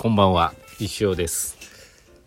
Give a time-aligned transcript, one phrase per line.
[0.00, 0.54] こんばんは。
[0.78, 1.58] 石尾です。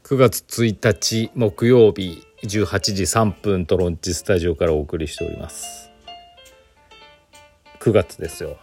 [0.03, 5.89] 9月1日木曜日18時3分トロンチスタジオからお送りしております。
[7.79, 8.57] 9月ですよ。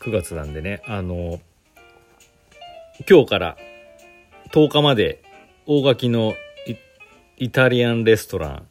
[0.00, 1.40] 9月なんでねあの
[3.08, 3.56] 今日から
[4.52, 5.22] 10日まで
[5.64, 6.34] 大垣の
[7.38, 8.66] イタリアンレストラン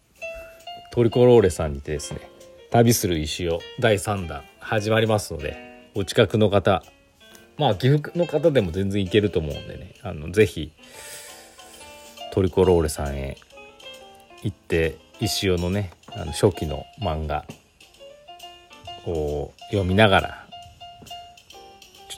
[0.91, 2.19] トリコローレさんにてですね
[2.69, 6.83] 旅する石尾第3弾始まりますのでお近くの方
[7.57, 9.95] まあ岐阜の方でも全然いけると思うんでね。
[10.01, 10.71] あのぜひ
[12.31, 13.37] トリコローレさんへ
[14.41, 17.45] 行って石尾のねあの初期の漫画
[19.05, 20.47] を読みながら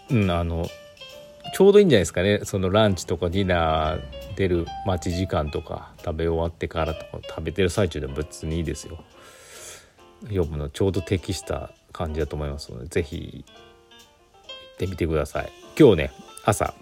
[0.09, 0.67] うんあの
[1.53, 2.41] ちょうどいいんじゃないですかね。
[2.43, 4.01] そのランチとかディナー
[4.35, 8.97] 出る待ち時間とか食べ終わってからとか食べてる最中でも別にいいですよ。
[10.23, 13.45] 読むのちょうど適した感じだと思いますので是非
[14.75, 15.51] ってみてください。
[15.79, 16.11] 今日ね
[16.43, 16.73] 朝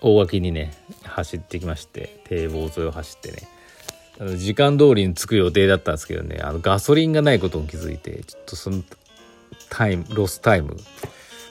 [0.00, 3.48] 大垣にね走ってきまして堤防沿いを走ってね。
[4.20, 8.82] あの時間通りに着く予定だったんですけどねあのガソリンがないことに気づいてちょっとその
[9.70, 10.76] タイムロスタイム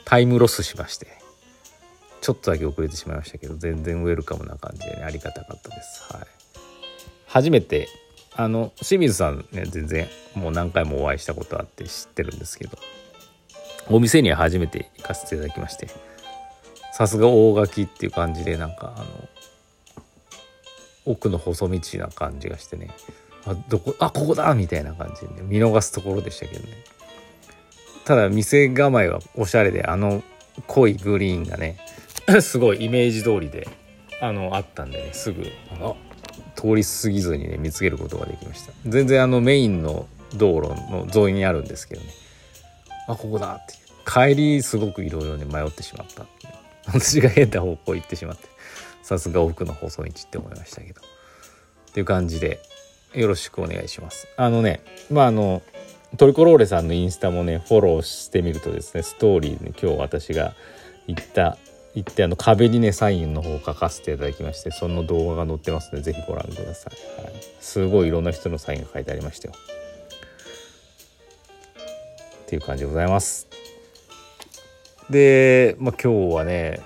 [0.05, 1.07] タイムロスしまして
[2.21, 6.13] ちょっとだけ遅れてしまいましたけど全然ウェルカムな感じで、ね、ありがたかったです。
[6.13, 6.27] はい。
[7.27, 7.89] 初めて
[8.35, 12.77] あの清水さんね全然もう何回もお会いしたことあって知ってるんですけど
[13.89, 15.87] お店には初めて行かせていただきまして
[16.93, 19.05] さすが大垣っていう感じでなんかあの
[21.05, 22.89] 奥の細道な感じがしてね
[23.45, 26.67] あどこあここだみたいな感じで、ね、見逃すところでしたけどね。
[28.05, 30.23] ただ店構えはおしゃれであの
[30.67, 31.77] 濃いグリーンがね
[32.41, 33.67] すごいイメージ通りで
[34.21, 35.45] あのあったんでねすぐ
[35.81, 35.93] あ
[36.55, 38.71] 通り過ぎずにね見つけることができました。
[38.85, 42.07] 全然あのメインの道路の沿いにあるんですけどね。
[43.07, 43.75] あここだって
[44.05, 46.25] 帰りすごくいろいろね迷ってしまった
[46.87, 48.47] 私が変な方向行ってしまって
[49.01, 51.01] さすが奥の細道って思いましたけど。
[51.01, 52.59] っていう感じで
[53.13, 54.27] よろしくお願いします。
[54.35, 54.81] あのね
[55.11, 55.61] まああの
[56.17, 60.55] トリコローレさんのインスタもねフォローしてみるとですねストーリーに今日私が
[61.05, 61.57] 行った
[61.93, 69.53] 行ってあの壁にねサインの方を書かせていただきましてその動画が載ってますので是非ご覧ください、はい、すごいいろんな人のサインが書いてありましたよ。
[72.43, 73.47] っていう感じでございます。
[75.09, 76.81] で、まあ、今日はね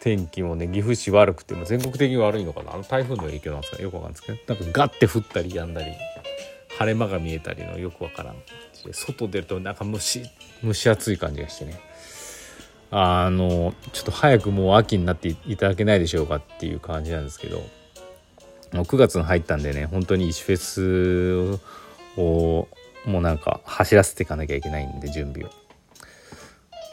[0.00, 2.74] 天気もね岐阜市悪くても全国的に悪いのかな？
[2.74, 3.82] あの台風の影響なんですか？
[3.82, 4.54] よくわかんないですけど。
[4.54, 5.92] なんかガッて降ったりやんだり
[6.78, 8.36] 晴れ間が見えたりのよくわからん
[8.92, 10.22] 外出るとなんか蒸し
[10.64, 11.80] 蒸し暑い感じがしてね。
[12.90, 17.62] あのちょっと早くもう秋になっていただけないでしょうかっていう感じなんですけど。
[18.72, 21.58] 9月に入ったんでね本当に石フェス
[22.16, 22.68] を
[23.04, 25.52] もうなんか走らせていかなきゃいけないんで準備を。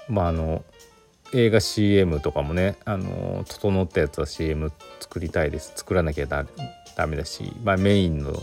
[0.09, 0.63] まああの
[1.33, 6.45] 映画 CM とかもねあの整ったやつは CM 作りたいです作らなきゃダ
[7.07, 8.33] メだし、まあ、メインの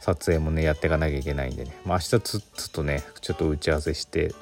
[0.00, 4.32] 撮影もねやっていかなきゃいけないんでね、まあ、明日つっつとねちょっと打ち合わせしてっ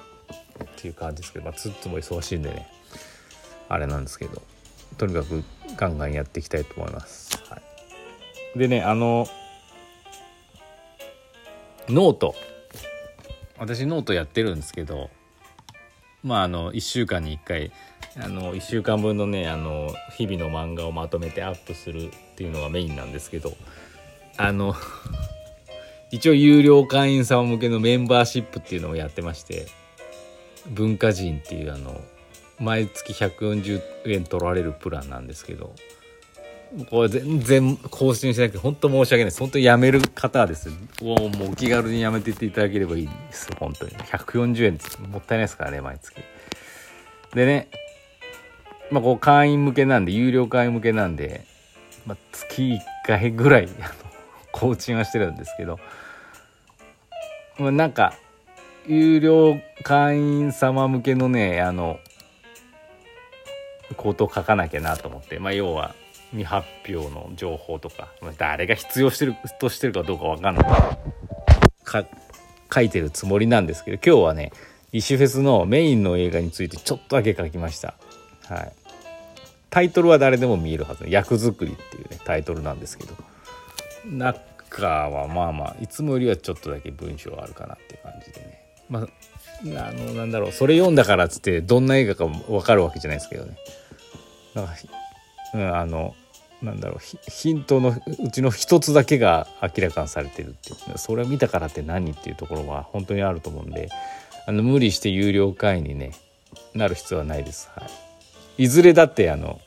[0.77, 2.69] ていう感じですけど、まあ、つっつも忙しいんでね
[3.69, 4.43] あれなんですけど
[4.99, 5.43] とにかく
[5.77, 7.31] ガンガンやっていきたいと思います。
[7.49, 7.61] は
[8.55, 9.27] い、でねあの
[11.89, 12.35] note。
[13.59, 15.11] 私ノートやってるんですけど
[16.23, 17.73] まああの1週間に1回
[18.17, 23.53] あの1週間分のねあの日々の漫画をまとめてアップするっていうのがメインなんですけど
[24.37, 24.75] あの
[26.11, 29.67] 一応有料会員様向けのメンバーシップっていうのをやってまして
[30.67, 32.01] 文化人っていうあの
[32.59, 35.75] 毎月140円取られるプランなんですけど
[36.91, 39.41] これ全然更新しなくて本当申し訳ないです。
[39.41, 40.69] 本当にやめる方はです
[41.03, 43.49] もうもうお気軽にやめていっていただければいいんです。
[43.59, 43.93] 本当に。
[43.93, 46.21] 140円ってもったいないですからね毎月。
[47.35, 47.69] でね
[48.91, 51.45] まあこう会員向けなんで有料会員向けなんで、
[52.07, 53.95] まあ、月1回ぐらいあの
[54.53, 55.79] 更新はしてるんですけど、
[57.59, 58.15] まあ、なんか
[58.87, 61.99] 有料会員様向けのねあの
[63.97, 65.39] ことを書かなきゃなと思って。
[65.39, 65.95] まあ要は
[66.31, 70.65] 未発表の情報とか誰が必要してるとしてるかどうか分かんない。
[71.85, 72.05] か
[72.73, 74.53] 書いてるつもりなんですけど今日はね
[74.93, 77.95] 石フェスのメインの映画についてちょっとだけ書きました。
[78.47, 78.73] はい、
[79.71, 83.15] タイトルは誰でも見えるはず役作りっていうねタイトルなんですけど。
[84.05, 88.65] 中はまあまあいつもよりはちょっとだけ文章あるかなって感じでね。
[88.89, 89.09] まあ
[89.89, 93.57] あのなんだろうそれ読んだからっつってどんな映画か分かるわけじゃないですけどね。
[94.55, 94.75] なんか
[95.55, 96.15] うん、あの
[96.63, 100.99] なんだろうヒントのうちの一つだけが明らかにされてるっていう。
[100.99, 103.89] それを見たからって何っていうところは本当にあると思うんで
[104.47, 106.13] あの無理して有料会員にね
[106.75, 107.87] なる必要はないです、は
[108.57, 109.61] い、いずれだってあの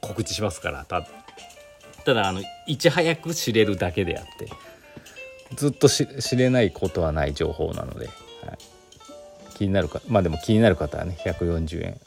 [0.00, 1.06] 告知しますからた
[2.04, 4.48] ただあのいち早く知れるだけであって
[5.54, 6.06] ずっと知
[6.36, 8.58] れないことはない情報なので、はい、
[9.56, 12.00] 気になるかまあでも気になる方はね140円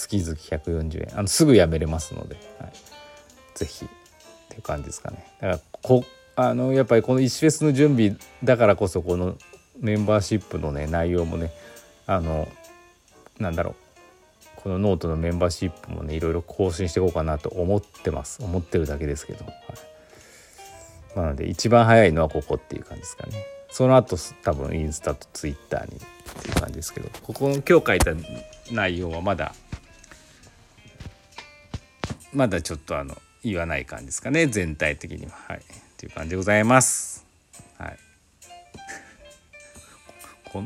[0.00, 1.18] 月々140円。
[1.18, 2.72] あのすぐやめれますので、はい、
[3.54, 3.88] ぜひっ
[4.48, 5.26] ていう感じですかね。
[5.40, 6.04] だからこ
[6.36, 9.36] あのやっぱりこの石フェスの準備だからこそこの
[9.78, 11.52] メンバーシップのね内容もね
[12.06, 12.48] あの
[13.38, 13.74] なんだろう。
[14.56, 18.42] このノートのメンバーシップもねいろいろ更新していこうかなと思ってます。
[18.42, 23.32] 思ってるだけですけど、はい、なので一番早いのはここっていう感じですかね。
[23.70, 27.08] その後多分インスタとツイッターにっていう感じですけど。
[27.22, 28.12] ここの今日書いた
[28.70, 29.54] 内容はまだ
[32.32, 34.46] まだちょっとあの言わない感じですかね。
[34.46, 35.32] 全体的には。
[35.48, 35.58] はい。
[35.58, 35.60] っ
[35.96, 37.26] ていう感じでございます。
[37.78, 37.98] はい。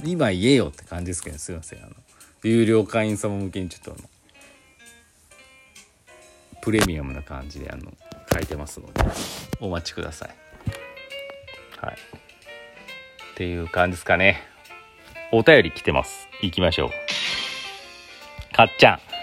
[0.05, 1.79] 今言えよって感じですけどすいません。
[1.81, 1.91] あの
[2.43, 4.09] 有料会員様向けにちょっとあの
[6.63, 7.93] プレミアムな感じであの
[8.33, 9.05] 書いてますので
[9.61, 10.29] お待ちください。
[11.81, 11.95] はい。
[11.95, 14.43] っていう感じですかね。
[15.33, 16.29] お便り来てます。
[16.41, 16.91] 行きましょう。
[18.55, 19.14] かっちゃん。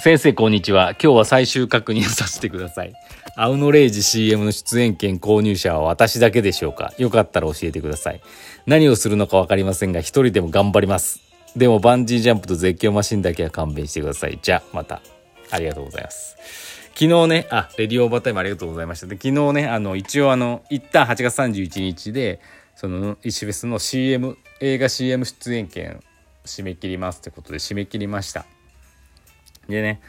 [0.00, 2.92] 先生こんにちは今日は最終確認させてください
[3.36, 6.92] アウノレイジ CM の出演権購入者は私だけでしょうか？
[6.98, 8.20] よかったら教えてください。
[8.66, 11.20] 何をするのかわかりませんが、一人でも頑張ります。
[11.56, 14.40] でもバンジージャンプと絶叫マシンだけは勘弁してください。
[14.42, 15.02] じゃあ、また。
[15.52, 16.36] ありがとうございます。
[16.94, 19.06] 昨日ね、あ、レディオーバータイムありがとうございました。
[19.06, 22.40] で、昨日ね、あの、一応あの、一旦8月31日で、
[22.74, 26.00] その、石フェスの CM、映画 CM 出演権
[26.44, 28.46] 締め切りますってことで締め切りました。
[29.68, 30.00] でね、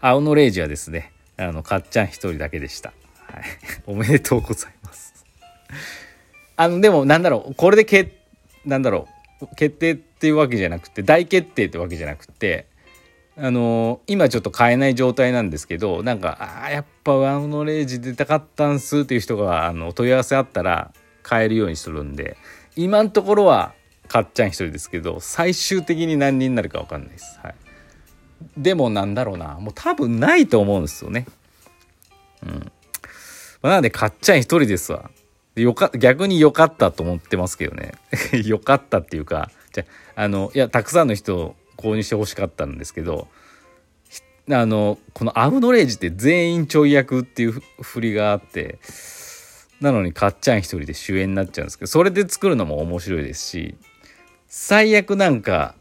[0.00, 2.92] 青のレイジはですね、あの、かっちゃん一人だけでした。
[3.18, 3.44] はい。
[3.86, 5.24] おめでとうございます。
[6.56, 8.10] あの、でも、なんだろう、これでけ、
[8.64, 9.08] なんだろ
[9.40, 12.66] う、決定っていうわけじゃなくて、大決定ってわけじゃなくて、
[13.36, 22.36] あのー、今ちょっと買えない状態なんですけど、なんか、ああ、やっぱワンのレイジ出たかったんすっていう人が、あの、問い合わせあったら買えるようにするんで、
[22.76, 23.74] 今のところは、
[24.06, 27.40] かっちゃん一人ですけど、最終的に何人になるかわかんないです。
[27.42, 27.54] はい。
[28.56, 29.58] でもなんだろうな。
[29.60, 31.26] もう多分ないと思うんですよね。
[32.42, 32.72] うん。
[33.62, 35.10] ま、なのでかっちゃん一人ですわ。
[35.56, 37.92] よか逆に良かったと思ってますけどね。
[38.44, 39.84] 良かったっていうかじゃ
[40.16, 43.28] あのいやたくさんの人を購入してほしかったんですけど
[44.50, 48.78] あのこのアウノレージって全員ちょい役っていう振りがあって
[49.80, 53.74] なのにかっちゃん一人で主演になっちゃうんですけどそれで作るのも面白いですし
[54.48, 55.74] 最悪なんか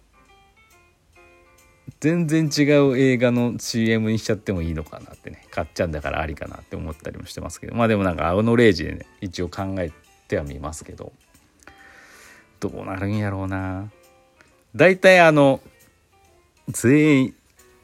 [2.03, 5.47] 全然違う映画の CM にしちゃってもいいのかなってね。
[5.49, 7.75] かっちゃうんだからありかなって思ったりもしてますけど。
[7.75, 9.89] まあでもなんか青のレイジでね一応考え
[10.27, 11.13] てはみますけど。
[12.59, 13.89] どうなるんやろうな。
[14.75, 15.61] 大体あの
[16.67, 17.35] 全員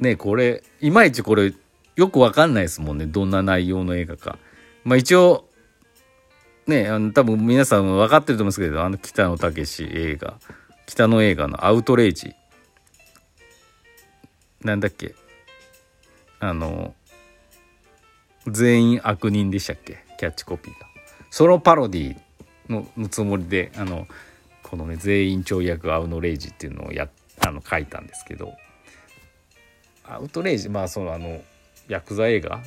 [0.02, 1.54] ねこれいまいちこれ
[1.96, 3.06] よくわかんないですもんね。
[3.06, 4.38] どんな内容の映画か。
[4.84, 5.46] まあ一応
[6.68, 10.34] ねあの多分皆さん分かってると思うんですけどあの北野武映画
[10.88, 12.34] 北野映画の「アウトレイジ」
[14.64, 15.16] なんだっけ？
[16.40, 16.94] あの
[18.48, 20.04] 全員悪人でしたっけ？
[20.18, 20.88] キャッチコピーが。
[21.30, 22.18] そのパロディ
[22.68, 24.08] ののつもりであの
[24.64, 27.08] このね全員跳躍アウノレイジっていうのをや
[27.40, 28.54] あの書いたんですけど。
[30.06, 31.42] アウトレイジまあそのあの
[31.88, 32.62] ヤクザ映画？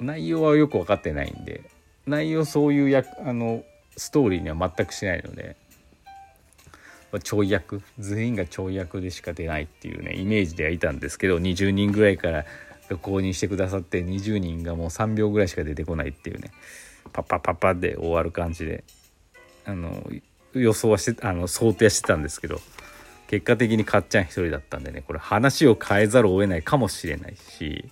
[0.00, 1.62] 内容はよく分かってないんで
[2.06, 3.64] 内容そういうやあの
[3.96, 5.56] ストーリーには全くしないので
[7.20, 12.44] ちょい役全員がちょい役でしか出ないっていうねイメージではいたんですけど20人ぐらいから
[12.90, 16.50] 購入してくださって20人がもう3秒ぐらいしか出てこないっていうね
[17.12, 18.84] パッパッパッパで終わる感じで
[19.64, 20.06] あの
[20.52, 22.60] 予想はしてあの想定してたんですけど
[23.26, 27.84] 結果的にかっちゃん一人だったんでねこれ話を変えざるを得ないかもしれないし、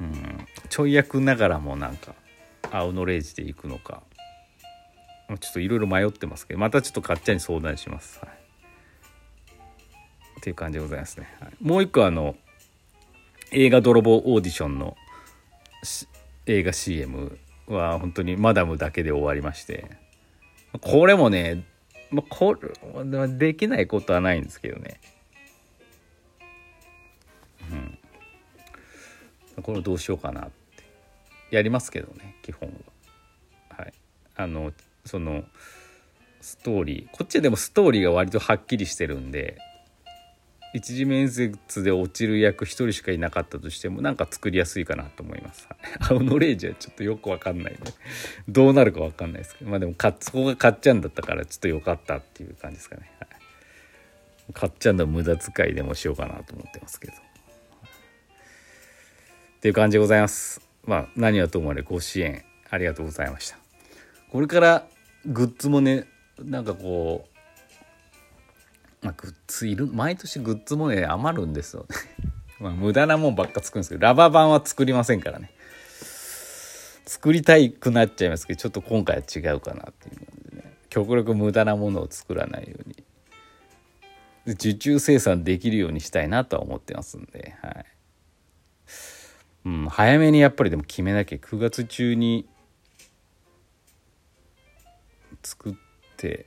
[0.00, 2.14] うん、ちょい役ながらもなんか
[2.70, 4.02] 青のレイジで行くのか
[5.28, 8.30] ちょっといろいろ迷ってますけどまたちょっとかっちゃんに相談します、はい、
[10.38, 12.34] っていう感じでございますね、はい、もう一個あの
[13.52, 14.96] 映画泥棒オーディションの
[16.46, 20.08] 映画 CM は本当にマダムだけで終わりまして
[20.80, 21.64] これもね、
[22.10, 25.00] まあ、これできないことはないんですけどね。
[27.70, 27.74] う
[29.60, 29.62] ん。
[29.62, 30.84] これどうしようかなって。
[31.50, 32.68] やりますけどね基本
[33.70, 33.82] は。
[33.82, 33.92] はい。
[34.36, 34.72] あの
[35.04, 35.44] その
[36.40, 39.58] ストーリーこっちはでもストーリーが割とはっきりしてるんで
[40.74, 45.66] 一次面接で落ちる役一人しかいなかったとしてもなんか作りやすいかなと思います。
[46.10, 47.92] 青のレイジはちょっとよくわかんないんで
[48.48, 53.10] どうなるかわかんないですけどまあでもかそこがかっちゃんだったからちょっとよかったっていう感じですかね。
[53.20, 53.28] はい
[54.52, 57.12] 買っちゃうの無駄遣いでもしようかなと思ってますけど。
[57.12, 57.16] っ
[59.60, 60.60] ていう感じでございます。
[60.84, 63.67] まあ何はともあれご支援ありがとうございました。
[64.30, 64.86] これから
[65.26, 66.06] グッズもね
[66.42, 67.26] なんかこ
[69.02, 71.96] う、まあ、グッズいる毎年グッズもね余るんですよね。
[72.60, 75.50] まあ無駄なもんばっか作るんですけどラバー版は作りませんからね。
[77.06, 82.96] 作りたいくなっちゃいますけどちょっと今回は違うかなっていうのでね極力無駄なものを作らないように
[84.46, 87.86] 受注生産できるようにしたいなとは思ってますんで、はい
[89.64, 92.46] うん、早めにやっぱりでも決めなきゃ9月中に
[95.42, 95.74] 作っ
[96.16, 96.46] て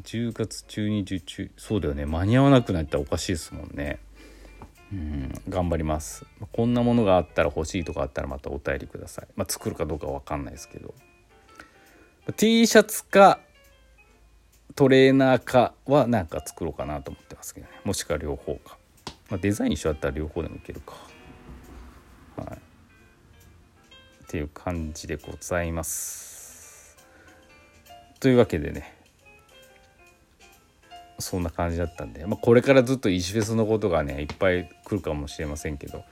[0.00, 2.06] 10月中に受注そうだよね。
[2.06, 4.00] 間に合わなくなったらおかしいですもんね。
[4.92, 6.26] うん、頑張ります。
[6.52, 10.94] こんなものがあったら欲しいとかあったらまたお便りください、まあ、作るかどうかわかんないですけど。
[12.36, 13.40] T シャツか
[14.74, 17.72] トレーナーかはなんか作ろうかなと思ってますけどね。
[17.84, 18.78] もしくは両方か、
[19.30, 20.94] まあ、デザイン一緒だったら両方でもいけるか。
[22.36, 22.56] はい。
[22.56, 26.33] っていう感じでございます。
[28.24, 28.90] というわけでね
[31.18, 36.04] そんな感じだったんで、まあ、これからずっと石フェスのことがねいっぱい来るかもしれませんけど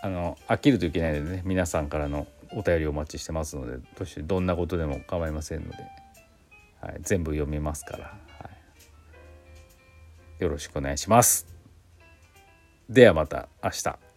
[0.00, 5.78] あの飽きるといけないのでね皆さんからのお便りをお待ちしてますのでどうしてどんなことでも構いませんので、
[6.80, 8.12] はい、全部読みますから、は
[10.38, 11.48] い、よろしくお願いします。
[12.88, 14.11] ではまた明日。